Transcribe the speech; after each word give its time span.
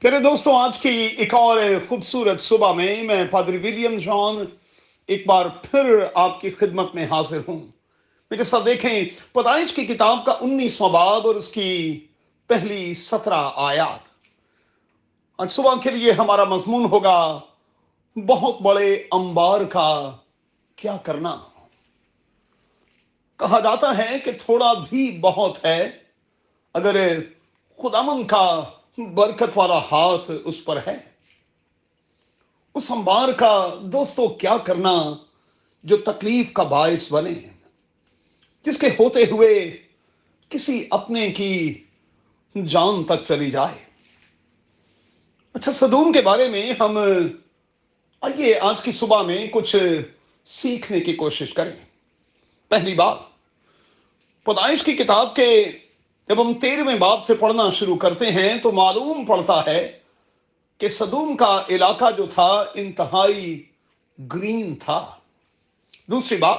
پیارے 0.00 0.18
دوستوں 0.18 0.56
آج 0.56 0.78
کی 0.78 0.88
ایک 0.88 1.34
اور 1.34 1.60
خوبصورت 1.88 2.40
صبح 2.40 2.72
میں 2.72 3.02
میں 3.02 3.24
پادری 3.30 3.56
ولیم 3.56 3.98
جان 3.98 4.44
ایک 5.06 5.26
بار 5.26 5.46
پھر 5.70 6.04
آپ 6.14 6.40
کی 6.40 6.50
خدمت 6.50 6.94
میں 6.94 7.06
حاضر 7.10 7.40
ہوں۔ 7.48 7.58
میرے 8.30 8.44
ساتھ 8.44 8.66
دیکھیں، 8.66 9.04
پیدائش 9.32 9.72
کی 9.72 9.86
کتاب 9.86 10.24
کا 10.24 10.32
انیسواں 10.40 10.90
باب 10.90 11.26
اور 11.26 11.34
اس 11.34 11.48
کی 11.48 12.00
پہلی 12.46 12.94
سترہ 12.94 13.50
آیات۔ 13.54 14.08
آج 15.38 15.52
صبح 15.52 15.74
کے 15.82 15.90
لیے 15.90 16.12
ہمارا 16.12 16.44
مضمون 16.44 16.84
ہوگا، 16.84 17.40
بہت 18.26 18.62
بڑے 18.62 19.04
انبار 19.10 19.60
کا 19.60 20.16
کیا 20.76 20.96
کرنا۔ 20.96 21.36
کہا 23.36 23.60
جاتا 23.60 23.98
ہے 23.98 24.18
کہ 24.24 24.32
تھوڑا 24.32 24.72
بھی 24.72 25.18
بہت 25.20 25.64
ہے، 25.64 25.90
اگر 26.74 27.18
خدامن 27.82 28.26
کا 28.26 28.62
برکت 29.06 29.50
والا 29.56 29.78
ہاتھ 29.78 30.30
اس 30.44 30.64
پر 30.64 30.78
ہے۔ 30.86 30.96
اس 32.74 32.90
انبار 32.90 33.32
کا 33.32 33.74
دوستو 33.82 34.28
کیا 34.28 34.56
کرنا 34.56 35.14
جو 35.84 35.96
تکلیف 35.96 36.52
کا 36.52 36.62
باعث 36.62 37.12
بنے؟ 37.12 37.34
جس 38.62 38.78
کے 38.78 38.86
ہوتے 38.88 39.24
ہوئے 39.30 39.82
کسی 40.48 40.86
اپنے 40.90 41.30
کی 41.30 41.84
جان 42.66 43.04
تک 43.04 43.24
چلی 43.28 43.50
جائے۔ 43.50 43.84
اچھا 45.52 45.72
صدوم 45.72 46.12
کے 46.12 46.22
بارے 46.22 46.48
میں 46.48 46.72
ہم 46.80 46.98
آئیے 48.20 48.58
آج 48.58 48.82
کی 48.82 48.92
صبح 48.92 49.22
میں 49.22 49.46
کچھ 49.46 49.76
سیکھنے 50.44 51.00
کی 51.00 51.12
کوشش 51.12 51.52
کریں۔ 51.52 51.72
پہلی 52.68 52.94
بات، 52.94 53.18
پیدائش 54.44 54.82
کی 54.82 54.92
کتاب 54.92 55.36
کے 55.36 55.72
جب 56.30 56.40
ہم 56.42 56.52
تیرہویں 56.54 56.94
باب 56.94 57.24
سے 57.26 57.34
پڑھنا 57.34 57.70
شروع 57.70 57.96
کرتے 57.96 58.30
ہیں 58.30 58.58
تو 58.58 58.72
معلوم 58.72 59.24
پڑتا 59.24 59.66
ہے 59.66 59.98
کہ 60.78 60.88
صدوم 60.88 61.36
کا 61.36 61.62
علاقہ 61.70 62.10
جو 62.16 62.26
تھا 62.26 62.64
انتہائی 62.74 63.64
گرین 64.18 64.74
تھا۔ 64.74 65.14
دوسری 66.06 66.36
بات، 66.36 66.58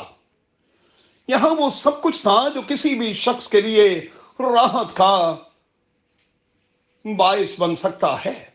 یہاں 1.27 1.49
وہ 1.49 1.69
سب 1.69 2.01
کچھ 2.01 2.21
تھا 2.21 2.47
جو 2.53 2.61
کسی 2.67 2.95
بھی 2.95 3.13
شخص 3.13 3.47
کے 3.47 3.61
لیے 3.61 4.07
راحت 4.39 4.95
کا 4.95 5.35
باعث 7.17 7.59
بن 7.59 7.75
سکتا 7.75 8.25
ہے۔ 8.25 8.45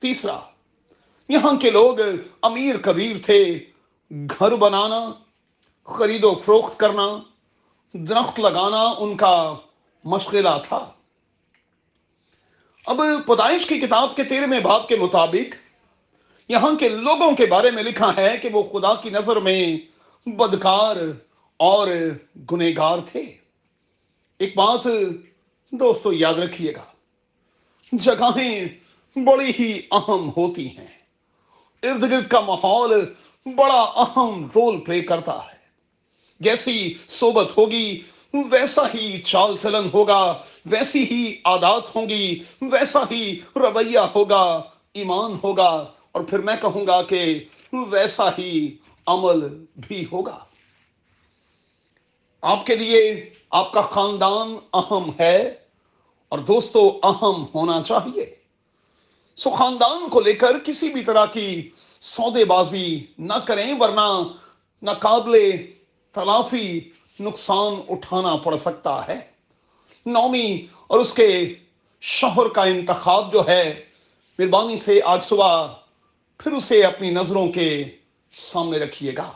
تیسرا، 0.00 0.40
یہاں 1.28 1.56
کے 1.56 1.70
لوگ 1.70 1.98
امیر 2.42 2.76
کبیر 2.76 3.16
تھے۔ 3.24 3.64
گھر 4.10 4.54
بنانا، 4.54 5.12
خرید 5.84 6.24
و 6.24 6.34
فروخت 6.34 6.78
کرنا، 6.78 7.08
درخت 7.94 8.40
لگانا، 8.40 8.82
ان 8.98 9.16
کا 9.16 9.54
مشغلہ 10.06 10.48
تھا۔ 10.68 10.92
اب 12.86 13.00
پیدائش 13.26 13.66
کی 13.66 13.80
کتاب 13.80 14.16
کے 14.16 14.24
تیرہویں 14.24 14.60
باب 14.60 14.88
کے 14.88 14.96
مطابق 14.96 15.54
یہاں 16.48 16.74
کے 16.74 16.88
لوگوں 16.88 17.36
کے 17.36 17.46
بارے 17.46 17.70
میں 17.70 17.82
لکھا 17.82 18.16
ہے 18.16 18.38
کہ 18.42 18.48
وہ 18.52 18.62
خدا 18.62 18.94
کی 18.94 19.10
نظر 19.10 19.36
میں 19.36 19.76
بدکار 20.28 20.96
اور 21.56 21.88
گنےگار 22.52 22.98
تھے۔ 23.12 23.20
ایک 24.38 24.56
بات 24.56 24.84
دوستو 25.70 26.12
یاد 26.12 26.34
رکھیے 26.34 26.74
گا، 26.74 26.84
جگہیں 27.92 28.64
بڑی 29.18 29.52
ہی 29.58 29.80
اہم 29.90 30.30
ہوتی 30.36 30.78
ہیں۔ 30.78 30.98
ارد 31.82 32.02
گرد 32.02 32.28
کا 32.28 32.40
ماحول 32.40 33.14
بڑا 33.44 33.82
اہم 33.82 34.46
رول 34.46 34.80
پلے 34.80 35.00
کرتا 35.00 35.38
ہے۔ 35.46 35.56
جیسی 36.40 36.94
صحبت 37.06 37.56
ہوگی 37.56 38.02
ویسا 38.34 38.82
ہی 38.94 39.22
چال 39.22 39.56
چلن 39.62 39.88
ہوگا، 39.94 40.42
ویسی 40.66 41.04
ہی 41.04 41.34
عادات 41.44 41.96
ہوں 41.96 42.08
گی، 42.08 42.42
ویسا 42.60 43.00
ہی 43.10 43.40
رویہ 43.56 43.98
ہوگا، 43.98 44.62
ایمان 44.92 45.38
ہوگا۔ 45.44 45.86
اور 46.12 46.22
پھر 46.22 46.38
میں 46.38 46.56
کہوں 46.60 46.86
گا 46.86 47.02
کہ 47.02 47.44
ویسا 47.72 48.30
ہی 48.38 48.76
عمل 49.06 49.64
بھی 49.76 50.04
ہوگا۔ 50.12 50.38
آپ 52.42 52.66
کے 52.66 52.76
لیے 52.76 53.30
آپ 53.50 53.72
کا 53.72 53.82
خاندان 53.82 54.56
اہم 54.72 55.10
ہے 55.20 55.54
اور 56.28 56.38
دوستو 56.38 57.00
اہم 57.02 57.44
ہونا 57.54 57.82
چاہیے۔ 57.82 58.34
سو 59.36 59.50
خاندان 59.50 60.08
کو 60.08 60.20
لے 60.20 60.32
کر 60.32 60.58
کسی 60.58 60.88
بھی 60.88 61.04
طرح 61.04 61.26
کی 61.26 61.70
سودے 62.00 62.44
بازی 62.44 63.06
نہ 63.18 63.32
کریں، 63.32 63.74
ورنہ 63.80 64.22
ناقابل 64.82 65.56
تلافی 66.12 66.80
نقصان 67.20 67.74
اٹھانا 67.88 68.36
پڑ 68.36 68.56
سکتا 68.56 69.08
ہے۔ 69.08 69.20
نومی 70.06 70.66
اور 70.86 70.98
اس 70.98 71.14
کے 71.14 71.54
شوہر 72.00 72.48
کا 72.48 72.62
انتخاب 72.62 73.32
جو 73.32 73.48
ہے، 73.48 73.84
مہربانی 74.38 74.76
سے 74.76 75.00
آج 75.04 75.24
صبح 75.24 75.66
پھر 76.38 76.52
اسے 76.52 76.82
اپنی 76.82 77.10
نظروں 77.10 77.52
کے 77.52 77.84
سامنے 78.32 78.78
رکھیے 78.78 79.12
گا۔ 79.16 79.32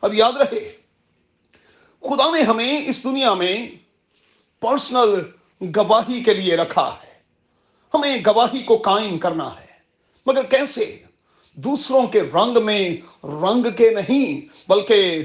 اب 0.00 0.14
یاد 0.14 0.32
رہے، 0.32 0.72
خدا 2.00 2.30
نے 2.30 2.42
ہمیں 2.42 2.88
اس 2.88 3.04
دنیا 3.04 3.34
میں 3.34 3.68
پرسنل 4.60 5.22
گواہی 5.76 6.24
کے 6.24 6.34
لیے 6.34 6.56
رکھا 6.56 6.96
ہے۔ 7.02 7.18
ہمیں 7.94 8.16
گواہی 8.26 8.62
کو 8.62 8.76
قائم 8.76 9.18
کرنا 9.18 9.60
ہے۔ 9.60 9.66
مگر 10.26 10.42
کیسے؟ 10.42 11.02
دوسروں 11.54 12.06
کے 12.06 12.20
رنگ 12.20 12.64
میں 12.64 12.90
رنگ 13.24 13.66
کے 13.76 13.90
نہیں، 13.90 14.40
بلکہ 14.68 15.24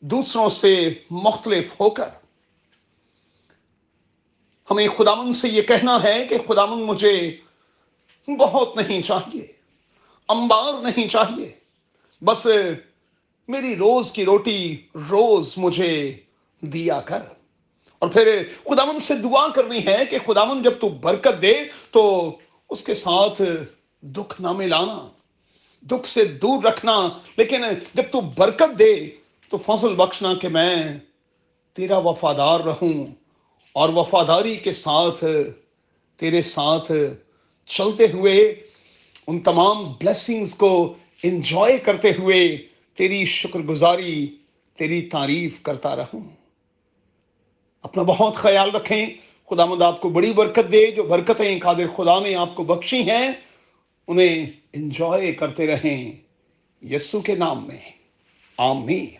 دوسروں 0.00 0.48
سے 0.48 0.94
مختلف 1.10 1.80
ہو 1.80 1.90
کر 1.90 2.08
ہمیں 4.70 4.88
خدامن 4.98 5.32
سے 5.32 5.48
یہ 5.48 5.62
کہنا 5.62 6.02
ہے 6.02 6.26
کہ 6.28 6.38
خدامن 6.48 6.82
مجھے 6.82 7.36
بہت 8.38 8.76
نہیں 8.76 9.02
چاہیے، 9.02 9.46
انبار 10.28 10.72
نہیں 10.82 11.08
چاہیے۔ 11.08 11.52
بس 12.24 12.46
میری 13.48 13.76
روز 13.76 14.12
کی 14.12 14.24
روٹی 14.24 14.76
روز 15.10 15.54
مجھے 15.56 16.16
دیا 16.60 17.00
کر۔ 17.00 17.22
اور 17.98 18.08
پھر 18.08 18.42
خدامن 18.64 19.00
سے 19.00 19.14
دعا 19.14 19.48
کرنی 19.48 19.86
ہے 19.86 20.04
کہ 20.10 20.18
خدامن 20.26 20.62
جب 20.62 20.80
تو 20.80 20.88
برکت 20.88 21.42
دے 21.42 21.52
تو 21.90 22.36
اس 22.70 22.80
کے 22.80 22.94
ساتھ 22.94 23.42
دکھ 24.02 24.40
نہ 24.40 24.52
ملانا، 24.52 25.08
دکھ 25.80 26.08
سے 26.08 26.24
دور 26.24 26.64
رکھنا۔ 26.64 27.08
لیکن 27.36 27.62
جب 27.94 28.02
تو 28.12 28.20
برکت 28.20 28.78
دے 28.78 29.10
تو 29.50 29.58
فضل 29.66 29.94
بخشنا 29.94 30.34
کہ 30.34 30.48
میں 30.48 30.84
تیرا 31.72 31.98
وفادار 31.98 32.60
رہوں 32.60 33.06
اور 33.72 33.88
وفاداری 33.88 34.56
کے 34.56 34.72
ساتھ 34.72 35.24
تیرے 36.16 36.42
ساتھ 36.42 36.92
چلتے 37.66 38.06
ہوئے 38.12 38.62
ان 39.26 39.40
تمام 39.40 39.92
بلیسنگز 39.92 40.54
کو 40.54 40.94
انجوائے 41.22 41.78
کرتے 41.78 42.10
ہوئے 42.18 42.56
تیری 42.94 43.24
شکر 43.24 43.58
گزاری 43.58 44.36
تیری 44.76 45.02
تعریف 45.02 45.62
کرتا 45.62 45.96
رہوں۔ 45.96 46.20
اپنا 47.82 48.02
بہت 48.02 48.34
خیال 48.34 48.70
رکھیں 48.70 49.06
خدا 49.50 49.64
مد 49.64 49.82
آپ 49.82 50.00
کو 50.00 50.08
بڑی 50.08 50.32
برکت 50.32 50.72
دے، 50.72 50.90
جو 50.90 51.02
برکتیں 51.02 51.60
قادر 51.60 51.86
خدا 51.96 52.20
نے 52.20 52.34
آپ 52.34 52.54
کو 52.54 52.64
بخشی 52.64 53.10
ہیں، 53.10 53.30
انہیں 54.08 54.46
انجوائے 54.72 55.32
کرتے 55.32 55.66
رہیں۔ 55.66 56.12
یسو 56.82 57.20
کے 57.20 57.34
نام 57.34 57.66
میں۔ 57.66 57.80
آمین۔ 58.56 59.19